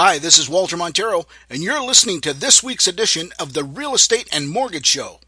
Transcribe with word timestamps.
Hi, 0.00 0.20
this 0.20 0.38
is 0.38 0.48
Walter 0.48 0.76
Montero, 0.76 1.26
and 1.50 1.60
you're 1.60 1.82
listening 1.82 2.20
to 2.20 2.32
this 2.32 2.62
week's 2.62 2.86
edition 2.86 3.32
of 3.40 3.52
the 3.52 3.64
Real 3.64 3.94
Estate 3.94 4.28
and 4.32 4.48
Mortgage 4.48 4.86
Show. 4.86 5.18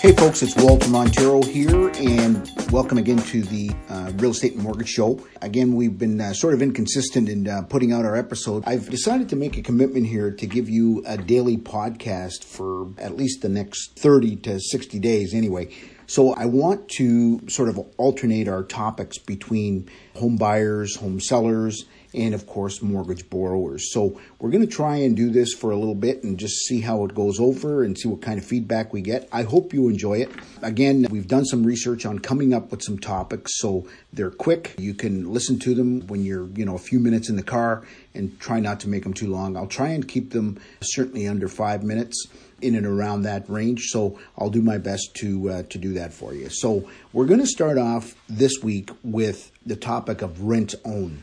Hey 0.00 0.12
folks, 0.12 0.42
it's 0.42 0.56
Walter 0.56 0.88
Montero 0.88 1.42
here, 1.42 1.90
and 1.90 2.50
welcome 2.72 2.96
again 2.96 3.18
to 3.18 3.42
the 3.42 3.72
uh, 3.90 4.12
Real 4.16 4.30
Estate 4.30 4.54
and 4.54 4.62
Mortgage 4.62 4.88
Show. 4.88 5.20
Again, 5.42 5.74
we've 5.74 5.98
been 5.98 6.18
uh, 6.18 6.32
sort 6.32 6.54
of 6.54 6.62
inconsistent 6.62 7.28
in 7.28 7.46
uh, 7.46 7.60
putting 7.68 7.92
out 7.92 8.06
our 8.06 8.16
episode. 8.16 8.64
I've 8.66 8.88
decided 8.88 9.28
to 9.28 9.36
make 9.36 9.58
a 9.58 9.62
commitment 9.62 10.06
here 10.06 10.30
to 10.30 10.46
give 10.46 10.70
you 10.70 11.04
a 11.06 11.18
daily 11.18 11.58
podcast 11.58 12.42
for 12.42 12.88
at 12.96 13.18
least 13.18 13.42
the 13.42 13.50
next 13.50 13.98
30 13.98 14.36
to 14.36 14.60
60 14.60 14.98
days 14.98 15.34
anyway. 15.34 15.68
So 16.06 16.32
I 16.34 16.46
want 16.46 16.88
to 16.90 17.40
sort 17.48 17.68
of 17.68 17.78
alternate 17.96 18.48
our 18.48 18.62
topics 18.62 19.18
between 19.18 19.88
home 20.14 20.36
buyers, 20.36 20.96
home 20.96 21.20
sellers, 21.20 21.84
and 22.16 22.34
of 22.34 22.46
course 22.46 22.82
mortgage 22.82 23.28
borrowers. 23.28 23.92
So 23.92 24.18
we're 24.38 24.50
going 24.50 24.66
to 24.66 24.72
try 24.72 24.96
and 24.96 25.14
do 25.16 25.30
this 25.30 25.52
for 25.52 25.70
a 25.70 25.76
little 25.76 25.94
bit 25.94 26.24
and 26.24 26.38
just 26.38 26.66
see 26.66 26.80
how 26.80 27.04
it 27.04 27.14
goes 27.14 27.38
over 27.38 27.84
and 27.84 27.96
see 27.96 28.08
what 28.08 28.22
kind 28.22 28.38
of 28.38 28.44
feedback 28.44 28.92
we 28.92 29.02
get. 29.02 29.28
I 29.30 29.42
hope 29.42 29.72
you 29.72 29.88
enjoy 29.88 30.18
it. 30.18 30.30
Again, 30.62 31.06
we've 31.10 31.28
done 31.28 31.44
some 31.44 31.64
research 31.64 32.06
on 32.06 32.18
coming 32.18 32.54
up 32.54 32.70
with 32.70 32.82
some 32.82 32.98
topics 32.98 33.52
so 33.58 33.86
they're 34.12 34.30
quick. 34.30 34.74
You 34.78 34.94
can 34.94 35.32
listen 35.32 35.58
to 35.60 35.74
them 35.74 36.06
when 36.06 36.24
you're, 36.24 36.48
you 36.56 36.64
know, 36.64 36.74
a 36.74 36.78
few 36.78 36.98
minutes 36.98 37.28
in 37.28 37.36
the 37.36 37.42
car 37.42 37.84
and 38.14 38.38
try 38.40 38.60
not 38.60 38.80
to 38.80 38.88
make 38.88 39.02
them 39.02 39.12
too 39.12 39.30
long. 39.30 39.56
I'll 39.56 39.66
try 39.66 39.88
and 39.88 40.08
keep 40.08 40.32
them 40.32 40.58
certainly 40.80 41.28
under 41.28 41.48
5 41.48 41.82
minutes 41.84 42.26
in 42.62 42.74
and 42.74 42.86
around 42.86 43.22
that 43.22 43.48
range. 43.50 43.88
So 43.88 44.18
I'll 44.38 44.50
do 44.50 44.62
my 44.62 44.78
best 44.78 45.14
to 45.16 45.50
uh, 45.50 45.62
to 45.64 45.78
do 45.78 45.92
that 45.94 46.12
for 46.12 46.32
you. 46.32 46.48
So 46.48 46.88
we're 47.12 47.26
going 47.26 47.40
to 47.40 47.46
start 47.46 47.78
off 47.78 48.14
this 48.28 48.62
week 48.62 48.90
with 49.02 49.52
the 49.64 49.76
topic 49.76 50.22
of 50.22 50.42
rent 50.42 50.74
own. 50.84 51.22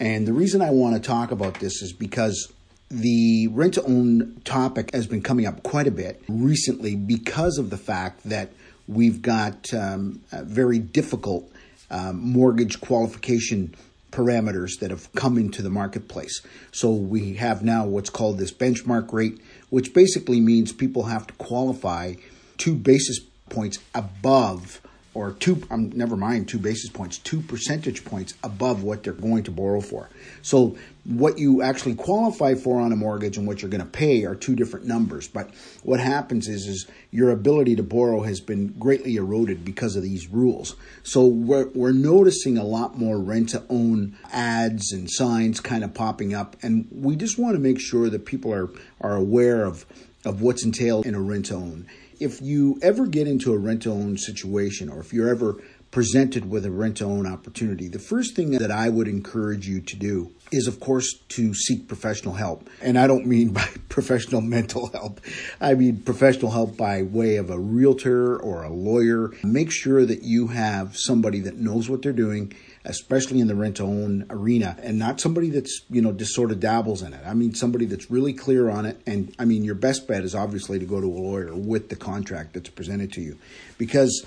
And 0.00 0.26
the 0.26 0.32
reason 0.32 0.60
I 0.60 0.70
want 0.70 0.94
to 0.96 1.00
talk 1.00 1.30
about 1.30 1.60
this 1.60 1.82
is 1.82 1.92
because 1.92 2.52
the 2.90 3.48
rent 3.48 3.74
to 3.74 3.82
own 3.84 4.40
topic 4.44 4.92
has 4.94 5.06
been 5.06 5.22
coming 5.22 5.46
up 5.46 5.62
quite 5.62 5.86
a 5.86 5.90
bit 5.90 6.22
recently 6.28 6.94
because 6.94 7.58
of 7.58 7.70
the 7.70 7.76
fact 7.76 8.22
that 8.24 8.50
we've 8.86 9.22
got 9.22 9.72
um, 9.72 10.20
very 10.32 10.78
difficult 10.78 11.50
um, 11.90 12.20
mortgage 12.20 12.80
qualification 12.80 13.74
parameters 14.10 14.78
that 14.80 14.90
have 14.90 15.12
come 15.14 15.36
into 15.38 15.60
the 15.60 15.70
marketplace. 15.70 16.40
So 16.70 16.92
we 16.92 17.34
have 17.34 17.64
now 17.64 17.84
what's 17.84 18.10
called 18.10 18.38
this 18.38 18.52
benchmark 18.52 19.12
rate, 19.12 19.40
which 19.70 19.92
basically 19.92 20.40
means 20.40 20.72
people 20.72 21.04
have 21.04 21.26
to 21.26 21.34
qualify 21.34 22.14
two 22.56 22.74
basis 22.74 23.18
points 23.48 23.78
above 23.94 24.80
or 25.14 25.32
two, 25.32 25.62
um, 25.70 25.90
never 25.94 26.16
mind 26.16 26.48
two 26.48 26.58
basis 26.58 26.90
points, 26.90 27.18
two 27.18 27.40
percentage 27.40 28.04
points 28.04 28.34
above 28.42 28.82
what 28.82 29.04
they're 29.04 29.12
going 29.12 29.44
to 29.44 29.52
borrow 29.52 29.80
for. 29.80 30.10
So 30.42 30.76
what 31.04 31.38
you 31.38 31.62
actually 31.62 31.94
qualify 31.94 32.54
for 32.54 32.80
on 32.80 32.90
a 32.90 32.96
mortgage 32.96 33.36
and 33.36 33.46
what 33.46 33.62
you're 33.62 33.70
going 33.70 33.80
to 33.80 33.86
pay 33.86 34.24
are 34.24 34.34
two 34.34 34.56
different 34.56 34.86
numbers. 34.86 35.28
But 35.28 35.50
what 35.82 36.00
happens 36.00 36.48
is, 36.48 36.66
is 36.66 36.86
your 37.12 37.30
ability 37.30 37.76
to 37.76 37.82
borrow 37.82 38.22
has 38.22 38.40
been 38.40 38.68
greatly 38.78 39.16
eroded 39.16 39.64
because 39.64 39.94
of 39.96 40.02
these 40.02 40.28
rules. 40.28 40.74
So 41.04 41.26
we're, 41.26 41.68
we're 41.68 41.92
noticing 41.92 42.58
a 42.58 42.64
lot 42.64 42.98
more 42.98 43.18
rent 43.18 43.50
to 43.50 43.62
own 43.68 44.16
ads 44.32 44.92
and 44.92 45.08
signs 45.10 45.60
kind 45.60 45.84
of 45.84 45.94
popping 45.94 46.34
up. 46.34 46.56
And 46.62 46.88
we 46.90 47.14
just 47.14 47.38
want 47.38 47.54
to 47.54 47.60
make 47.60 47.78
sure 47.78 48.10
that 48.10 48.24
people 48.26 48.52
are, 48.52 48.70
are 49.00 49.14
aware 49.14 49.64
of, 49.64 49.86
of 50.24 50.40
what's 50.40 50.64
entailed 50.64 51.06
in 51.06 51.14
a 51.14 51.20
rent 51.20 51.46
to 51.46 51.54
own 51.54 51.86
if 52.20 52.40
you 52.40 52.78
ever 52.82 53.06
get 53.06 53.26
into 53.26 53.52
a 53.52 53.58
rent 53.58 53.82
to 53.82 53.90
own 53.90 54.16
situation 54.16 54.88
or 54.88 55.00
if 55.00 55.12
you're 55.12 55.28
ever 55.28 55.56
presented 55.94 56.50
with 56.50 56.66
a 56.66 56.70
rent 56.72 56.96
to 56.96 57.04
own 57.04 57.24
opportunity, 57.24 57.86
the 57.86 58.00
first 58.00 58.34
thing 58.34 58.50
that 58.50 58.72
I 58.72 58.88
would 58.88 59.06
encourage 59.06 59.68
you 59.68 59.80
to 59.80 59.96
do 59.96 60.32
is, 60.50 60.66
of 60.66 60.80
course, 60.80 61.20
to 61.28 61.54
seek 61.54 61.86
professional 61.86 62.34
help. 62.34 62.68
And 62.82 62.98
I 62.98 63.06
don't 63.06 63.26
mean 63.26 63.52
by 63.52 63.68
professional 63.88 64.40
mental 64.40 64.88
help, 64.88 65.20
I 65.60 65.74
mean 65.74 65.98
professional 65.98 66.50
help 66.50 66.76
by 66.76 67.02
way 67.02 67.36
of 67.36 67.48
a 67.48 67.58
realtor 67.58 68.36
or 68.36 68.64
a 68.64 68.70
lawyer. 68.70 69.30
Make 69.44 69.70
sure 69.70 70.04
that 70.04 70.22
you 70.24 70.48
have 70.48 70.96
somebody 70.96 71.38
that 71.40 71.58
knows 71.58 71.88
what 71.88 72.02
they're 72.02 72.12
doing 72.12 72.52
especially 72.84 73.40
in 73.40 73.46
the 73.46 73.54
rent 73.54 73.76
to 73.76 73.82
own 73.82 74.26
arena, 74.30 74.76
and 74.82 74.98
not 74.98 75.20
somebody 75.20 75.50
that's, 75.50 75.82
you 75.88 76.02
know, 76.02 76.12
just 76.12 76.34
sort 76.34 76.50
of 76.50 76.60
dabbles 76.60 77.02
in 77.02 77.12
it. 77.12 77.22
I 77.26 77.34
mean, 77.34 77.54
somebody 77.54 77.86
that's 77.86 78.10
really 78.10 78.32
clear 78.32 78.68
on 78.68 78.84
it. 78.86 79.00
And 79.06 79.34
I 79.38 79.44
mean, 79.44 79.64
your 79.64 79.74
best 79.74 80.06
bet 80.06 80.22
is 80.22 80.34
obviously 80.34 80.78
to 80.78 80.84
go 80.84 81.00
to 81.00 81.06
a 81.06 81.08
lawyer 81.08 81.54
with 81.54 81.88
the 81.88 81.96
contract 81.96 82.54
that's 82.54 82.68
presented 82.68 83.12
to 83.12 83.20
you 83.20 83.38
because 83.78 84.24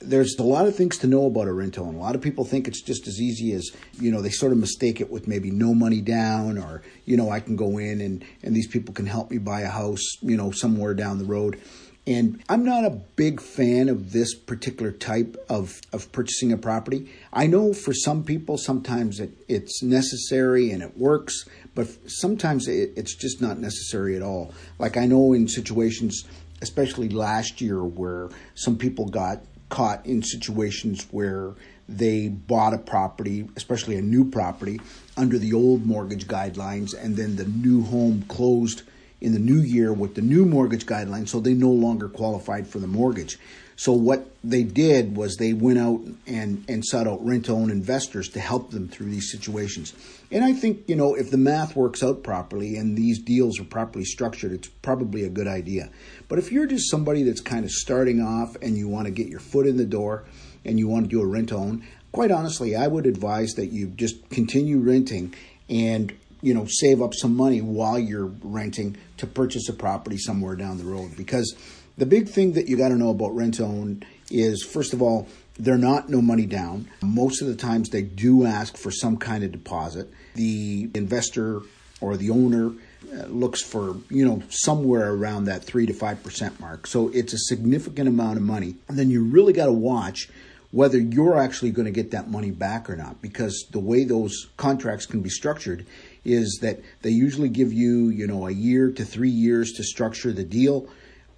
there's 0.00 0.36
a 0.38 0.42
lot 0.42 0.66
of 0.66 0.76
things 0.76 0.98
to 0.98 1.06
know 1.06 1.26
about 1.26 1.48
a 1.48 1.52
rent 1.52 1.78
own. 1.78 1.94
A 1.94 1.98
lot 1.98 2.14
of 2.14 2.20
people 2.20 2.44
think 2.44 2.68
it's 2.68 2.82
just 2.82 3.06
as 3.06 3.20
easy 3.20 3.52
as, 3.52 3.70
you 3.98 4.10
know, 4.10 4.20
they 4.20 4.30
sort 4.30 4.52
of 4.52 4.58
mistake 4.58 5.00
it 5.00 5.10
with 5.10 5.26
maybe 5.26 5.50
no 5.50 5.74
money 5.74 6.00
down 6.00 6.58
or, 6.58 6.82
you 7.06 7.16
know, 7.16 7.30
I 7.30 7.40
can 7.40 7.56
go 7.56 7.78
in 7.78 8.00
and, 8.00 8.24
and 8.42 8.54
these 8.54 8.66
people 8.66 8.92
can 8.94 9.06
help 9.06 9.30
me 9.30 9.38
buy 9.38 9.62
a 9.62 9.68
house, 9.68 10.16
you 10.20 10.36
know, 10.36 10.50
somewhere 10.50 10.94
down 10.94 11.18
the 11.18 11.24
road. 11.24 11.60
And 12.10 12.42
I'm 12.48 12.64
not 12.64 12.84
a 12.84 12.90
big 12.90 13.40
fan 13.40 13.88
of 13.88 14.10
this 14.10 14.34
particular 14.34 14.90
type 14.90 15.36
of, 15.48 15.80
of 15.92 16.10
purchasing 16.10 16.50
a 16.50 16.56
property. 16.56 17.08
I 17.32 17.46
know 17.46 17.72
for 17.72 17.94
some 17.94 18.24
people, 18.24 18.58
sometimes 18.58 19.20
it, 19.20 19.30
it's 19.46 19.80
necessary 19.80 20.72
and 20.72 20.82
it 20.82 20.98
works, 20.98 21.48
but 21.72 21.86
sometimes 22.10 22.66
it, 22.66 22.94
it's 22.96 23.14
just 23.14 23.40
not 23.40 23.60
necessary 23.60 24.16
at 24.16 24.22
all. 24.22 24.52
Like 24.76 24.96
I 24.96 25.06
know 25.06 25.34
in 25.34 25.46
situations, 25.46 26.24
especially 26.60 27.10
last 27.10 27.60
year, 27.60 27.84
where 27.84 28.28
some 28.56 28.76
people 28.76 29.06
got 29.06 29.44
caught 29.68 30.04
in 30.04 30.20
situations 30.20 31.06
where 31.12 31.52
they 31.88 32.26
bought 32.26 32.74
a 32.74 32.78
property, 32.78 33.48
especially 33.54 33.94
a 33.94 34.02
new 34.02 34.28
property, 34.28 34.80
under 35.16 35.38
the 35.38 35.52
old 35.52 35.86
mortgage 35.86 36.26
guidelines, 36.26 36.92
and 36.92 37.16
then 37.16 37.36
the 37.36 37.44
new 37.44 37.84
home 37.84 38.24
closed 38.26 38.82
in 39.20 39.32
the 39.32 39.38
new 39.38 39.60
year 39.60 39.92
with 39.92 40.14
the 40.14 40.22
new 40.22 40.44
mortgage 40.44 40.86
guidelines, 40.86 41.28
so 41.28 41.40
they 41.40 41.54
no 41.54 41.70
longer 41.70 42.08
qualified 42.08 42.66
for 42.66 42.78
the 42.78 42.86
mortgage. 42.86 43.38
So 43.80 43.92
what 43.92 44.30
they 44.44 44.62
did 44.62 45.16
was 45.16 45.36
they 45.36 45.54
went 45.54 45.78
out 45.78 46.02
and, 46.26 46.62
and 46.68 46.84
sought 46.84 47.06
out 47.06 47.24
rent 47.24 47.46
to 47.46 47.52
own 47.52 47.70
investors 47.70 48.28
to 48.30 48.40
help 48.40 48.72
them 48.72 48.88
through 48.88 49.06
these 49.06 49.32
situations. 49.32 49.94
And 50.30 50.44
I 50.44 50.52
think, 50.52 50.86
you 50.86 50.96
know, 50.96 51.14
if 51.14 51.30
the 51.30 51.38
math 51.38 51.74
works 51.74 52.02
out 52.02 52.22
properly 52.22 52.76
and 52.76 52.94
these 52.94 53.18
deals 53.18 53.58
are 53.58 53.64
properly 53.64 54.04
structured, 54.04 54.52
it's 54.52 54.68
probably 54.68 55.24
a 55.24 55.30
good 55.30 55.48
idea. 55.48 55.88
But 56.28 56.38
if 56.38 56.52
you're 56.52 56.66
just 56.66 56.90
somebody 56.90 57.22
that's 57.22 57.40
kind 57.40 57.64
of 57.64 57.70
starting 57.70 58.20
off 58.20 58.54
and 58.60 58.76
you 58.76 58.86
want 58.86 59.06
to 59.06 59.10
get 59.10 59.28
your 59.28 59.40
foot 59.40 59.66
in 59.66 59.78
the 59.78 59.86
door 59.86 60.24
and 60.62 60.78
you 60.78 60.86
want 60.86 61.06
to 61.06 61.08
do 61.08 61.22
a 61.22 61.26
rent 61.26 61.48
to 61.48 61.56
own, 61.56 61.82
quite 62.12 62.30
honestly, 62.30 62.76
I 62.76 62.86
would 62.86 63.06
advise 63.06 63.52
that 63.54 63.72
you 63.72 63.86
just 63.86 64.28
continue 64.28 64.78
renting 64.78 65.34
and 65.70 66.12
you 66.42 66.54
know, 66.54 66.66
save 66.68 67.02
up 67.02 67.14
some 67.14 67.36
money 67.36 67.60
while 67.60 67.98
you're 67.98 68.32
renting 68.42 68.96
to 69.18 69.26
purchase 69.26 69.68
a 69.68 69.72
property 69.72 70.16
somewhere 70.16 70.56
down 70.56 70.78
the 70.78 70.84
road. 70.84 71.16
Because 71.16 71.54
the 71.98 72.06
big 72.06 72.28
thing 72.28 72.52
that 72.52 72.68
you 72.68 72.76
got 72.76 72.88
to 72.88 72.96
know 72.96 73.10
about 73.10 73.34
rent 73.34 73.54
to 73.54 73.64
own 73.64 74.02
is, 74.30 74.62
first 74.62 74.92
of 74.92 75.02
all, 75.02 75.28
they're 75.58 75.76
not 75.76 76.08
no 76.08 76.22
money 76.22 76.46
down. 76.46 76.88
Most 77.02 77.42
of 77.42 77.48
the 77.48 77.56
times 77.56 77.90
they 77.90 78.02
do 78.02 78.46
ask 78.46 78.76
for 78.76 78.90
some 78.90 79.16
kind 79.16 79.44
of 79.44 79.52
deposit. 79.52 80.10
The 80.34 80.90
investor 80.94 81.60
or 82.00 82.16
the 82.16 82.30
owner 82.30 82.72
uh, 83.12 83.26
looks 83.26 83.62
for, 83.62 83.96
you 84.08 84.24
know, 84.24 84.42
somewhere 84.48 85.12
around 85.12 85.44
that 85.44 85.64
3 85.64 85.86
to 85.86 85.92
5% 85.92 86.60
mark. 86.60 86.86
So 86.86 87.08
it's 87.08 87.34
a 87.34 87.38
significant 87.38 88.08
amount 88.08 88.38
of 88.38 88.42
money. 88.42 88.76
And 88.88 88.98
then 88.98 89.10
you 89.10 89.22
really 89.22 89.52
got 89.52 89.66
to 89.66 89.72
watch 89.72 90.30
whether 90.70 90.98
you're 90.98 91.36
actually 91.36 91.72
going 91.72 91.86
to 91.86 91.90
get 91.90 92.12
that 92.12 92.30
money 92.30 92.50
back 92.50 92.88
or 92.88 92.96
not 92.96 93.20
because 93.20 93.66
the 93.72 93.80
way 93.80 94.04
those 94.04 94.48
contracts 94.56 95.04
can 95.04 95.20
be 95.20 95.28
structured 95.28 95.84
is 96.24 96.58
that 96.62 96.80
they 97.02 97.10
usually 97.10 97.48
give 97.48 97.72
you, 97.72 98.08
you 98.08 98.26
know, 98.26 98.46
a 98.46 98.50
year 98.50 98.90
to 98.90 99.04
three 99.04 99.30
years 99.30 99.72
to 99.72 99.82
structure 99.82 100.32
the 100.32 100.44
deal 100.44 100.88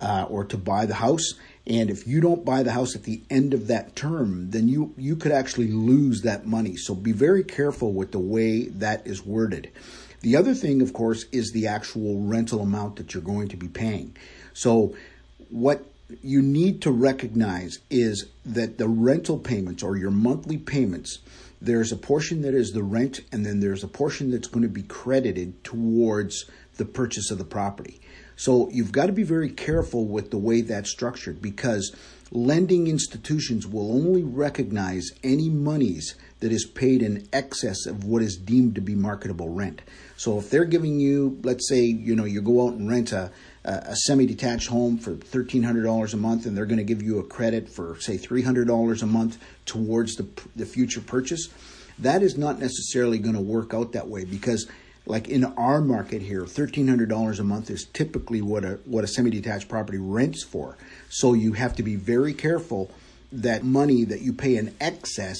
uh, 0.00 0.26
or 0.28 0.44
to 0.44 0.56
buy 0.56 0.86
the 0.86 0.94
house. 0.94 1.34
And 1.66 1.90
if 1.90 2.06
you 2.06 2.20
don't 2.20 2.44
buy 2.44 2.64
the 2.64 2.72
house 2.72 2.96
at 2.96 3.04
the 3.04 3.22
end 3.30 3.54
of 3.54 3.68
that 3.68 3.94
term, 3.94 4.50
then 4.50 4.66
you, 4.66 4.92
you 4.96 5.14
could 5.14 5.30
actually 5.30 5.68
lose 5.68 6.22
that 6.22 6.44
money. 6.44 6.76
So 6.76 6.94
be 6.94 7.12
very 7.12 7.44
careful 7.44 7.92
with 7.92 8.10
the 8.10 8.18
way 8.18 8.64
that 8.64 9.06
is 9.06 9.24
worded. 9.24 9.70
The 10.22 10.36
other 10.36 10.54
thing, 10.54 10.82
of 10.82 10.92
course, 10.92 11.24
is 11.32 11.52
the 11.52 11.68
actual 11.68 12.20
rental 12.20 12.60
amount 12.60 12.96
that 12.96 13.14
you're 13.14 13.22
going 13.22 13.48
to 13.48 13.56
be 13.56 13.68
paying. 13.68 14.16
So 14.54 14.94
what 15.50 15.84
you 16.22 16.42
need 16.42 16.82
to 16.82 16.90
recognize 16.90 17.78
is 17.90 18.26
that 18.44 18.78
the 18.78 18.88
rental 18.88 19.38
payments 19.38 19.82
or 19.82 19.96
your 19.96 20.10
monthly 20.10 20.58
payments 20.58 21.18
there's 21.62 21.92
a 21.92 21.96
portion 21.96 22.42
that 22.42 22.54
is 22.54 22.72
the 22.72 22.82
rent, 22.82 23.20
and 23.30 23.46
then 23.46 23.60
there's 23.60 23.84
a 23.84 23.88
portion 23.88 24.30
that's 24.30 24.48
going 24.48 24.64
to 24.64 24.68
be 24.68 24.82
credited 24.82 25.62
towards 25.62 26.50
the 26.82 26.92
purchase 26.92 27.30
of 27.30 27.38
the 27.38 27.44
property. 27.44 28.00
So 28.34 28.68
you've 28.72 28.90
got 28.90 29.06
to 29.06 29.12
be 29.12 29.22
very 29.22 29.50
careful 29.50 30.04
with 30.04 30.32
the 30.32 30.38
way 30.38 30.62
that's 30.62 30.90
structured 30.90 31.40
because 31.40 31.94
lending 32.32 32.88
institutions 32.88 33.68
will 33.68 33.92
only 33.92 34.24
recognize 34.24 35.10
any 35.22 35.48
monies 35.48 36.16
that 36.40 36.50
is 36.50 36.66
paid 36.66 37.02
in 37.02 37.28
excess 37.32 37.86
of 37.86 38.02
what 38.02 38.20
is 38.20 38.36
deemed 38.36 38.74
to 38.74 38.80
be 38.80 38.96
marketable 38.96 39.50
rent. 39.50 39.80
So 40.16 40.38
if 40.40 40.50
they're 40.50 40.64
giving 40.64 40.98
you, 40.98 41.38
let's 41.44 41.68
say, 41.68 41.82
you 41.82 42.16
know, 42.16 42.24
you 42.24 42.42
go 42.42 42.66
out 42.66 42.74
and 42.74 42.90
rent 42.90 43.12
a, 43.12 43.30
a 43.64 43.94
semi-detached 43.94 44.68
home 44.68 44.98
for 44.98 45.12
$1,300 45.12 46.12
a 46.12 46.16
month, 46.16 46.46
and 46.46 46.56
they're 46.56 46.66
going 46.66 46.78
to 46.78 46.84
give 46.84 47.02
you 47.02 47.20
a 47.20 47.24
credit 47.24 47.68
for 47.68 47.96
say 48.00 48.18
$300 48.18 49.02
a 49.02 49.06
month 49.06 49.38
towards 49.66 50.16
the 50.16 50.26
the 50.56 50.66
future 50.66 51.00
purchase. 51.00 51.48
That 51.98 52.22
is 52.22 52.36
not 52.36 52.58
necessarily 52.58 53.18
going 53.18 53.36
to 53.36 53.40
work 53.40 53.72
out 53.74 53.92
that 53.92 54.08
way 54.08 54.24
because 54.24 54.68
like 55.06 55.28
in 55.28 55.44
our 55.44 55.80
market 55.80 56.22
here, 56.22 56.46
thirteen 56.46 56.88
hundred 56.88 57.08
dollars 57.08 57.40
a 57.40 57.44
month 57.44 57.70
is 57.70 57.84
typically 57.92 58.40
what 58.40 58.64
a 58.64 58.78
what 58.84 59.04
a 59.04 59.08
semi-detached 59.08 59.68
property 59.68 59.98
rents 59.98 60.44
for. 60.44 60.76
So 61.08 61.34
you 61.34 61.54
have 61.54 61.74
to 61.76 61.82
be 61.82 61.96
very 61.96 62.34
careful 62.34 62.90
that 63.32 63.64
money 63.64 64.04
that 64.04 64.20
you 64.20 64.32
pay 64.32 64.56
in 64.56 64.74
excess 64.80 65.38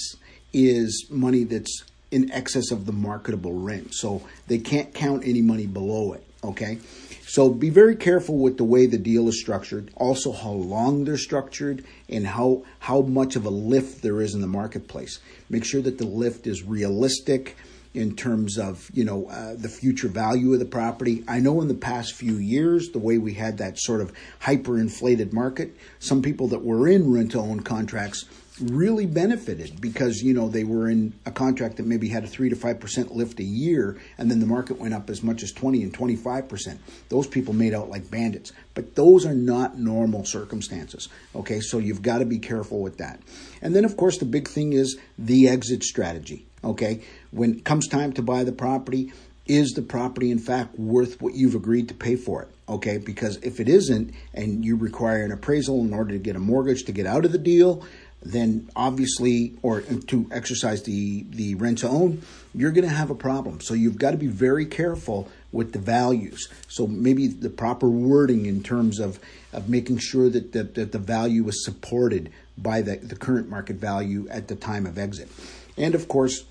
is 0.52 1.06
money 1.10 1.44
that's 1.44 1.84
in 2.10 2.30
excess 2.32 2.70
of 2.70 2.86
the 2.86 2.92
marketable 2.92 3.58
rent. 3.58 3.94
So 3.94 4.22
they 4.48 4.58
can't 4.58 4.92
count 4.92 5.22
any 5.24 5.42
money 5.42 5.66
below 5.66 6.12
it. 6.12 6.24
Okay. 6.44 6.78
So 7.26 7.48
be 7.48 7.70
very 7.70 7.96
careful 7.96 8.36
with 8.36 8.58
the 8.58 8.64
way 8.64 8.86
the 8.86 8.98
deal 8.98 9.28
is 9.28 9.40
structured, 9.40 9.90
also 9.96 10.32
how 10.32 10.50
long 10.50 11.04
they're 11.04 11.16
structured 11.16 11.84
and 12.08 12.26
how 12.26 12.64
how 12.80 13.02
much 13.02 13.36
of 13.36 13.46
a 13.46 13.50
lift 13.50 14.02
there 14.02 14.20
is 14.20 14.34
in 14.34 14.40
the 14.40 14.46
marketplace. 14.46 15.20
Make 15.48 15.64
sure 15.64 15.80
that 15.82 15.98
the 15.98 16.04
lift 16.04 16.46
is 16.46 16.62
realistic 16.64 17.56
in 17.94 18.16
terms 18.16 18.58
of 18.58 18.90
you 18.92 19.04
know 19.04 19.28
uh, 19.28 19.54
the 19.54 19.68
future 19.68 20.08
value 20.08 20.52
of 20.52 20.58
the 20.58 20.64
property. 20.64 21.24
I 21.28 21.40
know 21.40 21.60
in 21.60 21.68
the 21.68 21.74
past 21.74 22.14
few 22.14 22.36
years, 22.36 22.90
the 22.90 22.98
way 22.98 23.18
we 23.18 23.34
had 23.34 23.58
that 23.58 23.78
sort 23.78 24.00
of 24.00 24.12
hyperinflated 24.40 25.32
market, 25.32 25.76
some 25.98 26.22
people 26.22 26.48
that 26.48 26.64
were 26.64 26.88
in 26.88 27.12
rent 27.12 27.32
to 27.32 27.38
own 27.38 27.60
contracts 27.60 28.24
really 28.60 29.06
benefited 29.06 29.80
because 29.80 30.22
you 30.22 30.34
know 30.34 30.48
they 30.48 30.64
were 30.64 30.88
in 30.88 31.12
a 31.24 31.30
contract 31.30 31.76
that 31.76 31.86
maybe 31.86 32.08
had 32.08 32.24
a 32.24 32.26
3 32.26 32.50
to 32.50 32.56
5% 32.56 33.14
lift 33.14 33.40
a 33.40 33.44
year 33.44 33.98
and 34.18 34.30
then 34.30 34.40
the 34.40 34.46
market 34.46 34.78
went 34.78 34.92
up 34.92 35.08
as 35.08 35.22
much 35.22 35.42
as 35.42 35.52
20 35.52 35.82
and 35.82 35.92
25%. 35.92 36.78
Those 37.08 37.26
people 37.26 37.54
made 37.54 37.72
out 37.72 37.88
like 37.88 38.10
bandits. 38.10 38.52
But 38.74 38.94
those 38.94 39.24
are 39.24 39.34
not 39.34 39.78
normal 39.78 40.24
circumstances. 40.24 41.08
Okay? 41.34 41.60
So 41.60 41.78
you've 41.78 42.02
got 42.02 42.18
to 42.18 42.26
be 42.26 42.38
careful 42.38 42.80
with 42.80 42.98
that. 42.98 43.20
And 43.62 43.74
then 43.74 43.84
of 43.84 43.96
course 43.96 44.18
the 44.18 44.26
big 44.26 44.48
thing 44.48 44.74
is 44.74 44.98
the 45.18 45.48
exit 45.48 45.82
strategy. 45.82 46.46
Okay? 46.64 47.02
When 47.30 47.54
it 47.54 47.64
comes 47.64 47.88
time 47.88 48.12
to 48.14 48.22
buy 48.22 48.44
the 48.44 48.52
property, 48.52 49.12
is 49.46 49.72
the 49.72 49.82
property 49.82 50.30
in 50.30 50.38
fact 50.38 50.78
worth 50.78 51.20
what 51.20 51.34
you've 51.34 51.54
agreed 51.54 51.88
to 51.88 51.94
pay 51.94 52.16
for 52.16 52.42
it? 52.42 52.48
Okay, 52.68 52.98
because 52.98 53.36
if 53.38 53.60
it 53.60 53.68
isn't 53.68 54.14
and 54.32 54.64
you 54.64 54.76
require 54.76 55.24
an 55.24 55.32
appraisal 55.32 55.80
in 55.80 55.92
order 55.92 56.12
to 56.12 56.18
get 56.18 56.36
a 56.36 56.38
mortgage 56.38 56.84
to 56.84 56.92
get 56.92 57.06
out 57.06 57.24
of 57.24 57.32
the 57.32 57.38
deal, 57.38 57.84
then 58.24 58.70
obviously, 58.76 59.54
or 59.62 59.80
to 59.80 60.28
exercise 60.30 60.84
the, 60.84 61.24
the 61.30 61.56
rent 61.56 61.78
to 61.78 61.88
own, 61.88 62.22
you're 62.54 62.70
going 62.70 62.88
to 62.88 62.94
have 62.94 63.10
a 63.10 63.14
problem. 63.16 63.60
So 63.60 63.74
you've 63.74 63.98
got 63.98 64.12
to 64.12 64.16
be 64.16 64.28
very 64.28 64.64
careful 64.64 65.28
with 65.50 65.72
the 65.72 65.80
values. 65.80 66.48
So 66.68 66.86
maybe 66.86 67.26
the 67.26 67.50
proper 67.50 67.88
wording 67.88 68.46
in 68.46 68.62
terms 68.62 69.00
of, 69.00 69.18
of 69.52 69.68
making 69.68 69.98
sure 69.98 70.30
that 70.30 70.52
the, 70.52 70.62
that 70.62 70.92
the 70.92 70.98
value 70.98 71.46
is 71.48 71.64
supported 71.64 72.30
by 72.56 72.80
the, 72.80 72.96
the 72.96 73.16
current 73.16 73.48
market 73.48 73.76
value 73.76 74.28
at 74.30 74.48
the 74.48 74.54
time 74.54 74.86
of 74.86 74.98
exit. 74.98 75.28
And 75.76 75.94
of 75.94 76.06
course, 76.06 76.44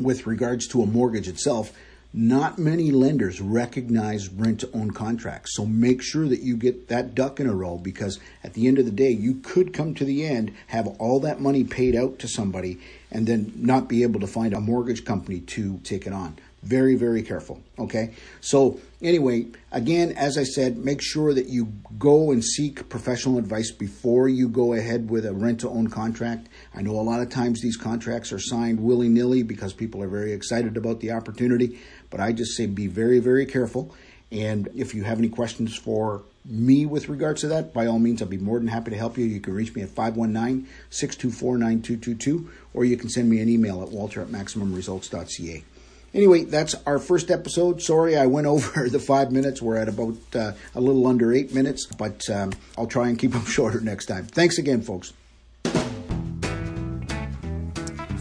with 0.00 0.26
regards 0.26 0.66
to 0.68 0.82
a 0.82 0.86
mortgage 0.86 1.28
itself, 1.28 1.72
not 2.16 2.60
many 2.60 2.92
lenders 2.92 3.40
recognize 3.40 4.28
rent 4.28 4.60
to 4.60 4.70
own 4.72 4.92
contracts. 4.92 5.56
So 5.56 5.66
make 5.66 6.00
sure 6.00 6.28
that 6.28 6.40
you 6.40 6.56
get 6.56 6.86
that 6.86 7.14
duck 7.14 7.40
in 7.40 7.48
a 7.48 7.54
row 7.54 7.76
because 7.76 8.20
at 8.44 8.54
the 8.54 8.68
end 8.68 8.78
of 8.78 8.84
the 8.84 8.92
day, 8.92 9.10
you 9.10 9.34
could 9.42 9.72
come 9.72 9.94
to 9.94 10.04
the 10.04 10.24
end, 10.24 10.54
have 10.68 10.86
all 11.00 11.18
that 11.20 11.40
money 11.40 11.64
paid 11.64 11.96
out 11.96 12.20
to 12.20 12.28
somebody, 12.28 12.78
and 13.10 13.26
then 13.26 13.52
not 13.56 13.88
be 13.88 14.04
able 14.04 14.20
to 14.20 14.28
find 14.28 14.54
a 14.54 14.60
mortgage 14.60 15.04
company 15.04 15.40
to 15.40 15.78
take 15.78 16.06
it 16.06 16.12
on. 16.12 16.36
Very, 16.62 16.94
very 16.94 17.22
careful. 17.22 17.60
Okay. 17.78 18.14
So, 18.40 18.80
anyway, 19.04 19.46
again, 19.70 20.12
as 20.12 20.36
I 20.36 20.44
said, 20.44 20.78
make 20.78 21.00
sure 21.00 21.32
that 21.34 21.48
you 21.48 21.72
go 21.98 22.32
and 22.32 22.42
seek 22.42 22.88
professional 22.88 23.38
advice 23.38 23.70
before 23.70 24.28
you 24.28 24.48
go 24.48 24.72
ahead 24.72 25.10
with 25.10 25.26
a 25.26 25.32
rent 25.32 25.60
to 25.60 25.68
own 25.68 25.88
contract. 25.88 26.48
I 26.74 26.82
know 26.82 26.92
a 26.92 27.02
lot 27.02 27.20
of 27.20 27.30
times 27.30 27.60
these 27.60 27.76
contracts 27.76 28.32
are 28.32 28.40
signed 28.40 28.80
willy 28.80 29.08
nilly 29.08 29.42
because 29.42 29.72
people 29.72 30.02
are 30.02 30.08
very 30.08 30.32
excited 30.32 30.76
about 30.76 31.00
the 31.00 31.12
opportunity, 31.12 31.78
but 32.10 32.20
I 32.20 32.32
just 32.32 32.56
say 32.56 32.66
be 32.66 32.86
very, 32.86 33.20
very 33.20 33.46
careful. 33.46 33.94
And 34.32 34.68
if 34.74 34.94
you 34.94 35.04
have 35.04 35.18
any 35.18 35.28
questions 35.28 35.76
for 35.76 36.22
me 36.44 36.86
with 36.86 37.08
regards 37.08 37.42
to 37.42 37.48
that, 37.48 37.72
by 37.72 37.86
all 37.86 37.98
means, 37.98 38.20
I'll 38.20 38.28
be 38.28 38.38
more 38.38 38.58
than 38.58 38.68
happy 38.68 38.90
to 38.90 38.96
help 38.96 39.16
you. 39.16 39.24
You 39.24 39.40
can 39.40 39.54
reach 39.54 39.74
me 39.74 39.82
at 39.82 39.90
519 39.90 40.66
624 40.90 41.58
9222, 41.58 42.50
or 42.72 42.84
you 42.84 42.96
can 42.96 43.08
send 43.08 43.30
me 43.30 43.40
an 43.40 43.48
email 43.48 43.82
at 43.82 43.90
walter 43.90 44.20
at 44.20 44.28
maximumresults.ca. 44.28 45.64
Anyway, 46.14 46.44
that's 46.44 46.76
our 46.86 47.00
first 47.00 47.30
episode. 47.30 47.82
Sorry 47.82 48.16
I 48.16 48.26
went 48.26 48.46
over 48.54 48.88
the 48.88 49.00
five 49.00 49.32
minutes. 49.32 49.60
We're 49.60 49.76
at 49.76 49.88
about 49.88 50.16
uh, 50.34 50.52
a 50.74 50.80
little 50.80 51.06
under 51.06 51.32
eight 51.32 51.52
minutes, 51.52 51.86
but 51.86 52.28
um, 52.30 52.52
I'll 52.78 52.86
try 52.86 53.08
and 53.08 53.18
keep 53.18 53.32
them 53.32 53.44
shorter 53.46 53.80
next 53.80 54.06
time. 54.06 54.26
Thanks 54.26 54.58
again, 54.58 54.82
folks. 54.82 55.12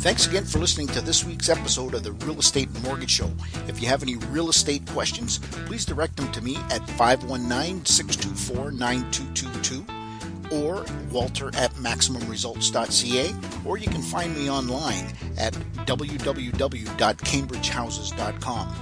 Thanks 0.03 0.27
again 0.27 0.43
for 0.43 0.59
listening 0.59 0.87
to 0.87 0.99
this 0.99 1.23
week's 1.23 1.47
episode 1.47 1.93
of 1.93 2.03
the 2.03 2.11
Real 2.11 2.37
Estate 2.37 2.67
Mortgage 2.83 3.09
Show. 3.11 3.31
If 3.69 3.81
you 3.81 3.87
have 3.87 4.03
any 4.03 4.17
real 4.17 4.49
estate 4.49 4.85
questions, 4.87 5.39
please 5.65 5.85
direct 5.85 6.17
them 6.17 6.29
to 6.33 6.41
me 6.41 6.57
at 6.71 6.85
519 6.89 7.85
624 7.85 8.71
9222 8.71 10.02
or 10.53 10.85
walter 11.11 11.49
at 11.55 11.71
maximumresults.ca, 11.75 13.33
or 13.65 13.77
you 13.77 13.87
can 13.87 14.01
find 14.01 14.35
me 14.35 14.49
online 14.49 15.13
at 15.37 15.53
www.cambridgehouses.com. 15.85 18.75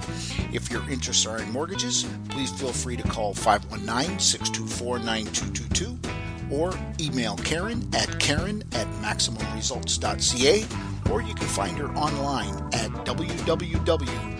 If 0.52 0.68
your 0.70 0.88
interests 0.90 1.26
are 1.26 1.38
in 1.38 1.50
mortgages, 1.50 2.06
please 2.28 2.52
feel 2.52 2.72
free 2.72 2.96
to 2.96 3.02
call 3.02 3.34
519 3.34 4.18
624 4.18 4.98
9222 4.98 5.98
or 6.50 6.74
email 7.00 7.36
Karen 7.36 7.88
at 7.94 8.18
karen 8.20 8.62
at 8.72 8.86
maximumresults.ca, 9.02 10.66
or 11.10 11.22
you 11.22 11.34
can 11.34 11.48
find 11.48 11.78
her 11.78 11.88
online 11.94 12.54
at 12.74 12.90
www.m 13.06 14.32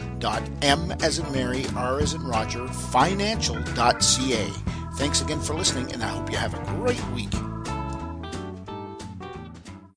as 1.03 1.19
in 1.19 1.33
Mary, 1.33 1.65
R 1.77 2.01
as 2.01 2.15
in 2.15 2.23
Roger, 2.23 2.67
financial.ca. 2.69 4.53
Thanks 4.95 5.21
again 5.21 5.41
for 5.41 5.55
listening, 5.55 5.93
and 5.93 6.03
I 6.03 6.09
hope 6.09 6.31
you 6.31 6.37
have 6.37 6.55
a 6.55 6.65
great 6.77 7.05
week. 7.09 7.33